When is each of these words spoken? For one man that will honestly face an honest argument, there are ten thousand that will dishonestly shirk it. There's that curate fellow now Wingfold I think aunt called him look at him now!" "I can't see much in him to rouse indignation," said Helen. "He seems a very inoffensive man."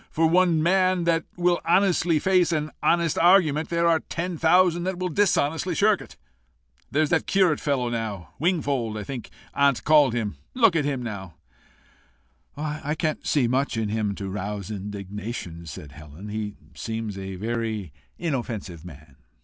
For 0.09 0.25
one 0.25 0.63
man 0.63 1.03
that 1.03 1.25
will 1.37 1.61
honestly 1.63 2.17
face 2.17 2.51
an 2.51 2.71
honest 2.81 3.19
argument, 3.19 3.69
there 3.69 3.87
are 3.87 3.99
ten 3.99 4.35
thousand 4.35 4.83
that 4.85 4.97
will 4.97 5.09
dishonestly 5.09 5.75
shirk 5.75 6.01
it. 6.01 6.17
There's 6.89 7.11
that 7.11 7.27
curate 7.27 7.59
fellow 7.59 7.87
now 7.87 8.31
Wingfold 8.39 8.97
I 8.97 9.03
think 9.03 9.29
aunt 9.53 9.83
called 9.83 10.15
him 10.15 10.37
look 10.55 10.75
at 10.75 10.85
him 10.85 11.03
now!" 11.03 11.35
"I 12.57 12.95
can't 12.95 13.27
see 13.27 13.47
much 13.47 13.77
in 13.77 13.89
him 13.89 14.15
to 14.15 14.27
rouse 14.27 14.71
indignation," 14.71 15.67
said 15.67 15.91
Helen. 15.91 16.29
"He 16.29 16.55
seems 16.73 17.15
a 17.15 17.35
very 17.35 17.93
inoffensive 18.17 18.83
man." 18.83 19.17